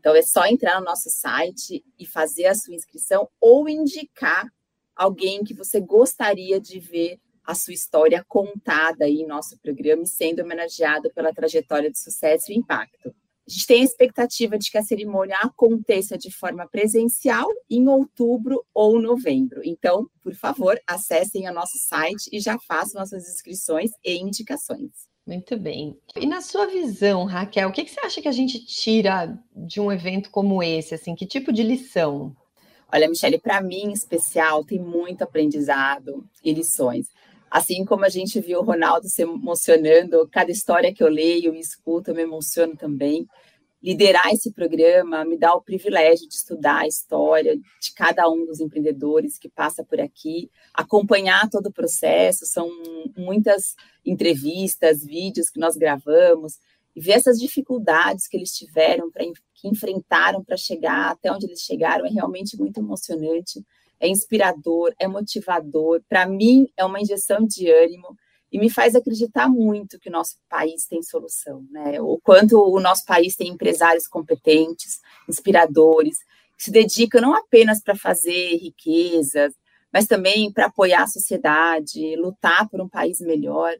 Então, 0.00 0.16
é 0.16 0.22
só 0.22 0.46
entrar 0.46 0.80
no 0.80 0.86
nosso 0.86 1.08
site 1.10 1.84
e 1.96 2.04
fazer 2.04 2.46
a 2.46 2.56
sua 2.56 2.74
inscrição 2.74 3.28
ou 3.40 3.68
indicar 3.68 4.52
alguém 4.96 5.44
que 5.44 5.54
você 5.54 5.78
gostaria 5.78 6.60
de 6.60 6.80
ver 6.80 7.20
a 7.46 7.54
sua 7.54 7.74
história 7.74 8.24
contada 8.28 9.04
aí 9.04 9.20
em 9.20 9.26
nosso 9.26 9.58
programa 9.58 10.02
e 10.02 10.08
sendo 10.08 10.42
homenageado 10.42 11.10
pela 11.14 11.32
trajetória 11.32 11.90
de 11.90 11.98
sucesso 11.98 12.50
e 12.50 12.56
impacto. 12.56 13.14
A 13.48 13.52
gente 13.52 13.66
tem 13.66 13.80
a 13.80 13.84
expectativa 13.84 14.58
de 14.58 14.70
que 14.70 14.76
a 14.76 14.82
cerimônia 14.82 15.36
aconteça 15.40 16.18
de 16.18 16.32
forma 16.32 16.66
presencial 16.66 17.46
em 17.70 17.86
outubro 17.86 18.64
ou 18.74 19.00
novembro. 19.00 19.60
Então, 19.64 20.10
por 20.20 20.34
favor, 20.34 20.76
acessem 20.84 21.48
o 21.48 21.54
nosso 21.54 21.78
site 21.78 22.28
e 22.32 22.40
já 22.40 22.58
façam 22.58 23.00
as 23.00 23.10
suas 23.10 23.28
inscrições 23.28 23.92
e 24.04 24.16
indicações. 24.18 24.90
Muito 25.24 25.56
bem. 25.56 25.96
E 26.16 26.26
na 26.26 26.40
sua 26.40 26.66
visão, 26.66 27.24
Raquel, 27.24 27.68
o 27.68 27.72
que, 27.72 27.84
que 27.84 27.90
você 27.92 28.00
acha 28.00 28.20
que 28.20 28.28
a 28.28 28.32
gente 28.32 28.64
tira 28.64 29.38
de 29.54 29.80
um 29.80 29.92
evento 29.92 30.28
como 30.30 30.60
esse? 30.60 30.94
Assim, 30.94 31.14
que 31.14 31.26
tipo 31.26 31.52
de 31.52 31.62
lição? 31.62 32.34
Olha, 32.92 33.08
Michele, 33.08 33.38
para 33.38 33.60
mim 33.60 33.86
em 33.86 33.92
especial, 33.92 34.64
tem 34.64 34.78
muito 34.78 35.22
aprendizado 35.22 36.24
e 36.44 36.52
lições. 36.52 37.08
Assim 37.56 37.86
como 37.86 38.04
a 38.04 38.10
gente 38.10 38.38
viu 38.38 38.58
o 38.58 38.62
Ronaldo 38.62 39.08
se 39.08 39.22
emocionando, 39.22 40.28
cada 40.30 40.50
história 40.50 40.92
que 40.92 41.02
eu 41.02 41.08
leio 41.08 41.54
e 41.54 41.58
escuto, 41.58 42.10
eu 42.10 42.14
me 42.14 42.20
emociono 42.20 42.76
também. 42.76 43.26
Liderar 43.82 44.30
esse 44.30 44.52
programa 44.52 45.24
me 45.24 45.38
dá 45.38 45.54
o 45.54 45.62
privilégio 45.62 46.28
de 46.28 46.34
estudar 46.34 46.80
a 46.80 46.86
história 46.86 47.56
de 47.56 47.94
cada 47.94 48.28
um 48.28 48.44
dos 48.44 48.60
empreendedores 48.60 49.38
que 49.38 49.48
passa 49.48 49.82
por 49.82 49.98
aqui, 49.98 50.50
acompanhar 50.74 51.48
todo 51.48 51.68
o 51.68 51.72
processo, 51.72 52.44
são 52.44 52.68
muitas 53.16 53.74
entrevistas, 54.04 55.02
vídeos 55.02 55.48
que 55.48 55.58
nós 55.58 55.78
gravamos, 55.78 56.58
e 56.94 57.00
ver 57.00 57.12
essas 57.12 57.38
dificuldades 57.38 58.28
que 58.28 58.36
eles 58.36 58.52
tiveram, 58.52 59.10
pra, 59.10 59.24
que 59.54 59.66
enfrentaram 59.66 60.44
para 60.44 60.58
chegar 60.58 61.12
até 61.12 61.32
onde 61.32 61.46
eles 61.46 61.60
chegaram, 61.60 62.04
é 62.04 62.10
realmente 62.10 62.54
muito 62.58 62.80
emocionante, 62.80 63.64
é 64.00 64.08
inspirador, 64.08 64.94
é 64.98 65.06
motivador. 65.06 66.02
Para 66.08 66.26
mim, 66.26 66.68
é 66.76 66.84
uma 66.84 67.00
injeção 67.00 67.46
de 67.46 67.70
ânimo 67.70 68.16
e 68.52 68.58
me 68.58 68.70
faz 68.70 68.94
acreditar 68.94 69.48
muito 69.48 69.98
que 69.98 70.08
o 70.08 70.12
nosso 70.12 70.36
país 70.48 70.86
tem 70.86 71.02
solução, 71.02 71.64
né? 71.70 72.00
O 72.00 72.18
quanto 72.22 72.58
o 72.58 72.80
nosso 72.80 73.04
país 73.04 73.34
tem 73.34 73.48
empresários 73.48 74.06
competentes, 74.06 75.00
inspiradores, 75.28 76.18
que 76.56 76.64
se 76.64 76.70
dedicam 76.70 77.20
não 77.20 77.34
apenas 77.34 77.82
para 77.82 77.96
fazer 77.96 78.56
riquezas, 78.56 79.52
mas 79.92 80.06
também 80.06 80.52
para 80.52 80.66
apoiar 80.66 81.02
a 81.02 81.06
sociedade, 81.08 82.16
lutar 82.16 82.68
por 82.68 82.80
um 82.80 82.88
país 82.88 83.20
melhor. 83.20 83.74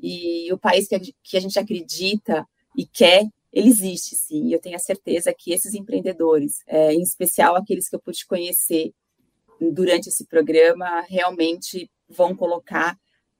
E 0.00 0.52
o 0.52 0.58
país 0.58 0.88
que 0.88 1.36
a, 1.36 1.40
gente 1.40 1.58
acredita 1.58 2.46
e 2.76 2.86
quer, 2.86 3.26
ele 3.52 3.68
existe, 3.68 4.14
sim. 4.16 4.52
Eu 4.52 4.60
tenho 4.60 4.76
a 4.76 4.80
certeza 4.80 5.34
que 5.36 5.52
esses 5.52 5.74
empreendedores, 5.74 6.62
é, 6.66 6.92
em 6.92 7.02
especial 7.02 7.56
aqueles 7.56 7.88
que 7.88 7.96
eu 7.96 8.00
pude 8.00 8.26
conhecer 8.26 8.92
durante 9.60 10.08
esse 10.08 10.26
programa, 10.26 11.00
realmente 11.08 11.90
vão 12.08 12.34
colocar 12.34 12.96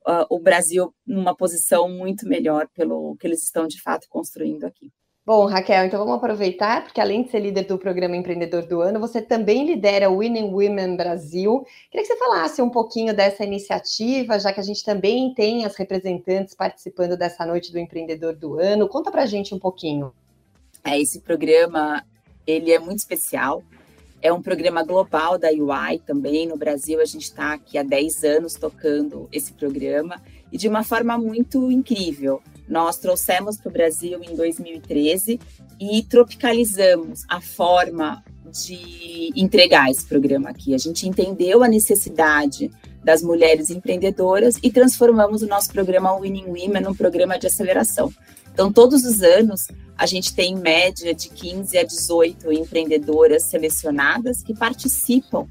uh, 0.06 0.26
o 0.30 0.38
Brasil 0.38 0.94
numa 1.06 1.34
posição 1.34 1.88
muito 1.88 2.26
melhor 2.28 2.68
pelo 2.74 3.16
que 3.16 3.26
eles 3.26 3.42
estão 3.42 3.66
de 3.66 3.80
fato 3.80 4.06
construindo 4.08 4.64
aqui. 4.64 4.90
Bom, 5.26 5.44
Raquel, 5.46 5.86
então 5.86 5.98
vamos 5.98 6.14
aproveitar, 6.14 6.84
porque 6.84 7.00
além 7.00 7.24
de 7.24 7.32
ser 7.32 7.40
líder 7.40 7.64
do 7.64 7.76
programa 7.76 8.16
Empreendedor 8.16 8.64
do 8.64 8.80
Ano, 8.80 9.00
você 9.00 9.20
também 9.20 9.66
lidera 9.66 10.08
o 10.08 10.18
Winning 10.18 10.52
Women 10.52 10.94
Brasil. 10.96 11.66
Queria 11.90 12.06
que 12.06 12.12
você 12.12 12.16
falasse 12.16 12.62
um 12.62 12.70
pouquinho 12.70 13.12
dessa 13.12 13.42
iniciativa, 13.42 14.38
já 14.38 14.52
que 14.52 14.60
a 14.60 14.62
gente 14.62 14.84
também 14.84 15.34
tem 15.34 15.64
as 15.64 15.74
representantes 15.74 16.54
participando 16.54 17.16
dessa 17.16 17.44
noite 17.44 17.72
do 17.72 17.78
Empreendedor 17.80 18.36
do 18.36 18.56
Ano. 18.60 18.88
Conta 18.88 19.10
pra 19.10 19.26
gente 19.26 19.52
um 19.52 19.58
pouquinho. 19.58 20.12
É, 20.84 20.96
esse 20.96 21.20
programa, 21.20 22.06
ele 22.46 22.70
é 22.70 22.78
muito 22.78 23.00
especial. 23.00 23.64
É 24.22 24.32
um 24.32 24.42
programa 24.42 24.82
global 24.82 25.38
da 25.38 25.48
UI 25.48 25.98
também. 26.04 26.46
No 26.46 26.56
Brasil, 26.56 27.00
a 27.00 27.04
gente 27.04 27.24
está 27.24 27.52
aqui 27.52 27.78
há 27.78 27.82
10 27.82 28.24
anos 28.24 28.54
tocando 28.54 29.28
esse 29.30 29.52
programa 29.52 30.20
e 30.50 30.58
de 30.58 30.68
uma 30.68 30.82
forma 30.82 31.18
muito 31.18 31.70
incrível. 31.70 32.42
Nós 32.68 32.98
trouxemos 32.98 33.56
para 33.56 33.68
o 33.68 33.72
Brasil 33.72 34.20
em 34.22 34.34
2013 34.34 35.38
e 35.78 36.02
tropicalizamos 36.02 37.24
a 37.28 37.40
forma 37.40 38.24
de 38.50 39.32
entregar 39.36 39.90
esse 39.90 40.06
programa 40.06 40.50
aqui. 40.50 40.74
A 40.74 40.78
gente 40.78 41.08
entendeu 41.08 41.62
a 41.62 41.68
necessidade 41.68 42.70
das 43.04 43.22
mulheres 43.22 43.70
empreendedoras 43.70 44.58
e 44.62 44.70
transformamos 44.70 45.42
o 45.42 45.46
nosso 45.46 45.70
programa 45.72 46.18
Winning 46.18 46.46
Women 46.46 46.82
num 46.82 46.94
programa 46.94 47.38
de 47.38 47.46
aceleração. 47.46 48.12
Então, 48.56 48.72
todos 48.72 49.04
os 49.04 49.22
anos, 49.22 49.68
a 49.98 50.06
gente 50.06 50.34
tem 50.34 50.54
em 50.54 50.56
média 50.58 51.12
de 51.12 51.28
15 51.28 51.76
a 51.76 51.82
18 51.82 52.50
empreendedoras 52.54 53.50
selecionadas 53.50 54.42
que 54.42 54.54
participam 54.54 55.46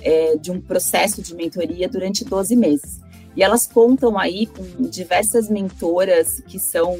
é, 0.00 0.38
de 0.38 0.50
um 0.50 0.58
processo 0.58 1.20
de 1.20 1.34
mentoria 1.34 1.86
durante 1.86 2.24
12 2.24 2.56
meses. 2.56 2.98
E 3.36 3.42
elas 3.42 3.66
contam 3.66 4.18
aí 4.18 4.46
com 4.46 4.88
diversas 4.88 5.50
mentoras 5.50 6.40
que 6.48 6.58
são 6.58 6.96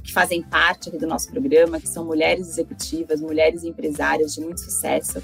que 0.00 0.12
fazem 0.12 0.44
parte 0.44 0.92
do 0.92 1.08
nosso 1.08 1.28
programa, 1.28 1.80
que 1.80 1.88
são 1.88 2.04
mulheres 2.04 2.46
executivas, 2.48 3.20
mulheres 3.20 3.64
empresárias 3.64 4.32
de 4.32 4.40
muito 4.40 4.60
sucesso, 4.60 5.20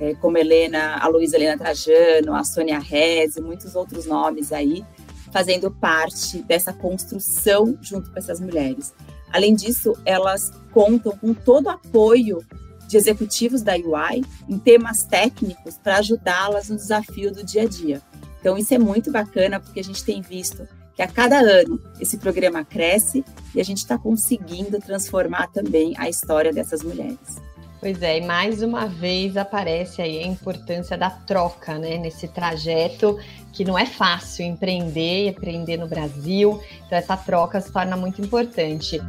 é, 0.00 0.16
como 0.16 0.36
Helena, 0.36 0.96
a 0.96 1.06
Luísa 1.06 1.36
Helena 1.36 1.56
Trajano, 1.56 2.34
a 2.34 2.42
Sônia 2.42 2.80
Reze, 2.80 3.40
muitos 3.40 3.76
outros 3.76 4.04
nomes 4.04 4.50
aí, 4.50 4.84
fazendo 5.30 5.70
parte 5.70 6.42
dessa 6.42 6.72
construção 6.72 7.78
junto 7.80 8.10
com 8.10 8.18
essas 8.18 8.40
mulheres. 8.40 8.92
Além 9.32 9.54
disso, 9.54 9.94
elas 10.04 10.52
contam 10.72 11.16
com 11.16 11.34
todo 11.34 11.66
o 11.66 11.70
apoio 11.70 12.44
de 12.86 12.96
executivos 12.96 13.62
da 13.62 13.74
UI 13.74 14.24
em 14.48 14.58
temas 14.58 15.04
técnicos 15.04 15.76
para 15.76 15.98
ajudá-las 15.98 16.68
no 16.68 16.76
desafio 16.76 17.32
do 17.32 17.44
dia 17.44 17.62
a 17.62 17.66
dia. 17.66 18.02
Então, 18.40 18.56
isso 18.56 18.72
é 18.72 18.78
muito 18.78 19.10
bacana, 19.10 19.60
porque 19.60 19.80
a 19.80 19.84
gente 19.84 20.04
tem 20.04 20.22
visto 20.22 20.66
que 20.94 21.02
a 21.02 21.06
cada 21.06 21.38
ano 21.38 21.80
esse 22.00 22.16
programa 22.16 22.64
cresce 22.64 23.24
e 23.54 23.60
a 23.60 23.64
gente 23.64 23.78
está 23.78 23.98
conseguindo 23.98 24.78
transformar 24.78 25.48
também 25.48 25.94
a 25.98 26.08
história 26.08 26.52
dessas 26.52 26.82
mulheres. 26.82 27.47
Pois 27.80 28.02
é, 28.02 28.18
e 28.18 28.26
mais 28.26 28.60
uma 28.60 28.86
vez 28.86 29.36
aparece 29.36 30.02
aí 30.02 30.18
a 30.18 30.26
importância 30.26 30.98
da 30.98 31.10
troca, 31.10 31.78
né, 31.78 31.96
nesse 31.96 32.26
trajeto 32.26 33.18
que 33.52 33.64
não 33.64 33.78
é 33.78 33.86
fácil 33.86 34.44
empreender, 34.44 35.28
empreender 35.28 35.76
no 35.76 35.86
Brasil, 35.86 36.60
então 36.86 36.98
essa 36.98 37.16
troca 37.16 37.60
se 37.60 37.72
torna 37.72 37.96
muito 37.96 38.20
importante. 38.20 39.00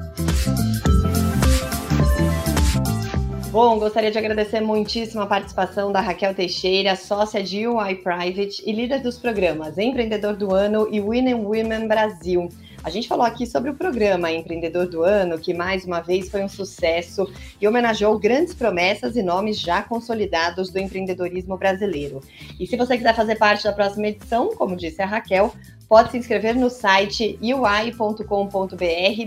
Bom, 3.52 3.80
gostaria 3.80 4.12
de 4.12 4.18
agradecer 4.20 4.62
muitíssimo 4.62 5.24
a 5.24 5.26
participação 5.26 5.92
da 5.92 6.00
Raquel 6.00 6.36
Teixeira, 6.36 6.96
sócia 6.96 7.42
de 7.42 7.68
UI 7.68 7.96
Private 7.96 8.62
e 8.64 8.72
líder 8.72 9.02
dos 9.02 9.18
programas 9.18 9.80
Empreendedor 9.80 10.36
do 10.36 10.54
Ano 10.54 10.88
e 10.92 11.02
Women 11.02 11.46
Women 11.46 11.88
Brasil. 11.88 12.48
A 12.83 12.89
gente 12.89 13.07
falou 13.07 13.25
aqui 13.25 13.45
sobre 13.45 13.69
o 13.69 13.75
programa 13.75 14.31
Empreendedor 14.31 14.88
do 14.88 15.03
Ano, 15.03 15.38
que 15.38 15.53
mais 15.53 15.83
uma 15.83 16.00
vez 16.00 16.29
foi 16.29 16.43
um 16.43 16.48
sucesso 16.48 17.29
e 17.59 17.67
homenageou 17.67 18.17
grandes 18.17 18.53
promessas 18.53 19.15
e 19.15 19.21
nomes 19.21 19.59
já 19.59 19.83
consolidados 19.83 20.71
do 20.71 20.79
empreendedorismo 20.79 21.57
brasileiro. 21.57 22.21
E 22.59 22.65
se 22.65 22.77
você 22.77 22.98
quiser 22.98 23.15
fazer 23.15 23.36
parte 23.36 23.65
da 23.65 23.74
próxima 23.74 24.07
edição, 24.07 24.50
como 24.55 24.77
disse 24.77 25.01
a 25.01 25.05
Raquel, 25.05 25.53
pode 25.89 26.12
se 26.12 26.17
inscrever 26.17 26.55
no 26.55 26.69
site 26.69 27.38
ui.com.br 27.41 28.24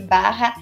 barra 0.09 0.55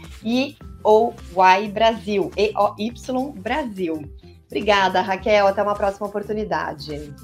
ou 0.82 1.14
Y 1.32 1.70
Brasil, 1.70 2.30
E-O-Y 2.36 3.32
Brasil. 3.36 4.10
Obrigada, 4.46 5.00
Raquel. 5.00 5.46
Até 5.46 5.62
uma 5.62 5.74
próxima 5.74 6.08
oportunidade. 6.08 7.14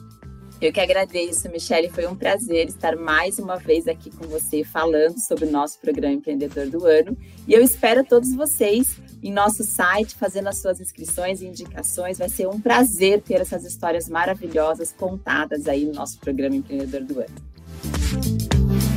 Eu 0.61 0.73
que 0.73 0.81
agradeço, 0.81 1.51
Michele. 1.51 1.91
Foi 1.91 2.07
um 2.07 2.17
prazer 2.17 2.69
estar 2.69 2.97
mais 2.97 3.39
uma 3.39 3.57
vez 3.57 3.87
aqui 3.87 4.11
com 4.11 4.27
você 4.27 4.65
falando 4.65 5.19
sobre 5.21 5.45
o 5.45 5.51
nosso 5.51 5.79
programa 5.79 6.15
Empreendedor 6.15 6.67
do 6.69 6.87
Ano. 6.87 7.17
E 7.47 7.53
eu 7.53 7.63
espero 7.63 8.03
todos 8.03 8.35
vocês 8.35 8.97
em 9.23 9.31
nosso 9.31 9.63
site, 9.65 10.15
fazendo 10.15 10.49
as 10.49 10.57
suas 10.59 10.81
inscrições 10.81 11.43
e 11.43 11.47
indicações. 11.47 12.17
Vai 12.19 12.31
ser 12.31 12.47
um 12.49 12.59
prazer 12.59 13.21
ter 13.21 13.41
essas 13.41 13.65
histórias 13.65 14.09
maravilhosas 14.09 14.93
contadas 14.93 15.69
aí 15.69 15.85
no 15.85 15.93
nosso 15.93 16.19
programa 16.19 16.57
Empreendedor 16.57 17.03
do 17.03 17.21
Ano. 17.21 18.96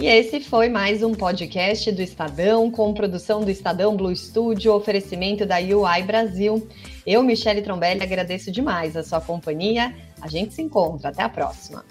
E 0.00 0.06
esse 0.06 0.38
foi 0.38 0.68
mais 0.68 1.02
um 1.02 1.12
podcast 1.12 1.90
do 1.90 2.00
Estadão, 2.00 2.70
com 2.70 2.94
produção 2.94 3.40
do 3.40 3.50
Estadão 3.50 3.96
Blue 3.96 4.14
Studio, 4.14 4.72
oferecimento 4.72 5.44
da 5.44 5.56
UI 5.56 6.04
Brasil. 6.06 6.68
Eu, 7.04 7.20
Michele 7.20 7.62
Trombelli, 7.62 8.00
agradeço 8.00 8.52
demais 8.52 8.96
a 8.96 9.02
sua 9.02 9.20
companhia. 9.20 9.92
A 10.20 10.28
gente 10.28 10.54
se 10.54 10.62
encontra. 10.62 11.08
Até 11.08 11.24
a 11.24 11.28
próxima. 11.28 11.84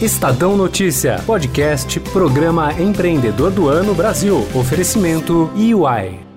Estadão 0.00 0.56
Notícia, 0.56 1.20
podcast, 1.26 1.98
programa 1.98 2.72
Empreendedor 2.80 3.50
do 3.50 3.68
Ano 3.68 3.94
Brasil. 3.94 4.46
Oferecimento 4.54 5.50
UI. 5.56 6.31